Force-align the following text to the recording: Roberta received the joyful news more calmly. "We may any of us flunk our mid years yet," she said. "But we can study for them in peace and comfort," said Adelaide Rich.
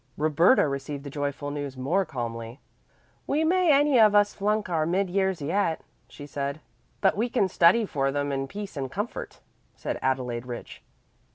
Roberta 0.17 0.67
received 0.67 1.03
the 1.03 1.11
joyful 1.11 1.51
news 1.51 1.77
more 1.77 2.05
calmly. 2.05 2.59
"We 3.27 3.43
may 3.43 3.71
any 3.71 3.99
of 3.99 4.15
us 4.15 4.33
flunk 4.33 4.67
our 4.67 4.87
mid 4.87 5.11
years 5.11 5.43
yet," 5.43 5.81
she 6.07 6.25
said. 6.25 6.59
"But 7.01 7.15
we 7.15 7.29
can 7.29 7.47
study 7.47 7.85
for 7.85 8.11
them 8.11 8.31
in 8.31 8.47
peace 8.47 8.75
and 8.75 8.91
comfort," 8.91 9.41
said 9.75 9.99
Adelaide 10.01 10.47
Rich. 10.47 10.81